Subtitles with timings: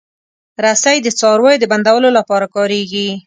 [0.65, 3.07] رسۍ د څارویو د بندولو لپاره کارېږي.